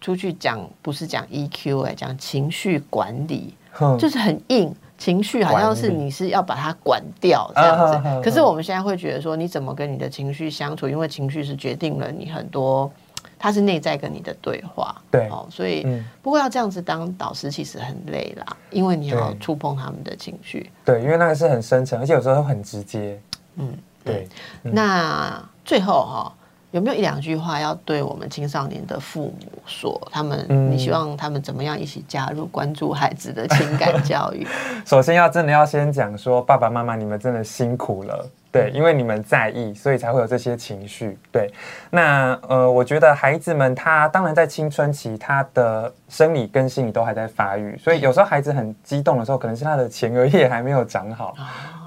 [0.00, 3.54] 出去讲，不是讲 EQ 哎，讲情绪管理，
[3.98, 4.74] 就是很硬。
[4.98, 8.20] 情绪好像是你是要把它管掉这样子。
[8.20, 10.88] 可是我们现在会觉得说，你怎么跟你的情绪相处？
[10.88, 12.90] 因为情绪是决定了你很多。
[13.38, 15.86] 他是内在跟你的对话，对，哦，所以
[16.20, 23.20] 不过要这样子当导师其实很累啦，因为你要触碰他们的情绪，对，因为那个是很深层，而且有时候很直接，
[23.56, 23.72] 嗯，
[24.04, 24.28] 对。
[24.62, 26.32] 那最后哈，
[26.72, 30.00] 有没有一两句话要对我们青少年的父母说？
[30.10, 34.46] 他们，你希望他们怎么样一起加入关注孩子的情感教育？
[34.84, 38.28] 首先要真的要先讲说，爸爸妈妈你们真的辛苦了。
[38.58, 41.18] 对，因为你们在意，所以才会有这些情绪。
[41.30, 41.50] 对，
[41.90, 51.34] 那呃，我觉得孩子们他当然在青春期，他的生理跟心理都还在发育，所以有时候孩子很激动的时候，可能是他的前额叶还没有长好。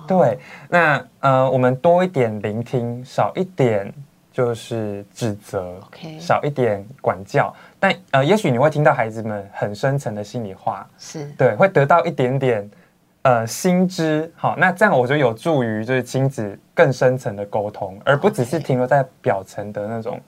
[0.08, 3.94] 对，那呃，我们多一点聆听，少一点
[4.32, 5.80] 就是指责，
[6.20, 7.54] 少一点管教。
[7.80, 12.70] 但呃，也许你会听到孩子们很深层的心里话，是对，会得到一点点。
[13.24, 20.20] 呃，心知好，那这样我觉得有助于就是亲子更深层的沟通，而不只是停留在表层的那种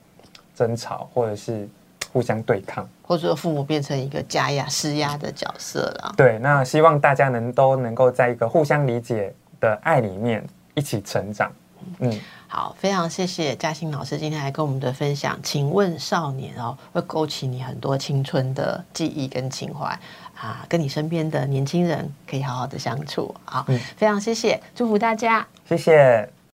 [0.54, 1.68] 争吵，或者是
[2.12, 6.14] 互相对抗，或者说父母变成一个加压施压的角色了。
[6.16, 11.50] 对，那希望大家能都能够在一个互相理解的爱里面一起成长。
[11.98, 15.38] 嗯，好，非常谢谢嘉欣老师今天来跟我们的分享。
[15.42, 19.98] 请问少年哦，会勾起你很多青春的记忆跟情怀。
[20.44, 23.64] 啊，跟你身边的年轻人可以好好的相处，好，
[23.96, 26.43] 非常谢谢，祝福大家，谢谢。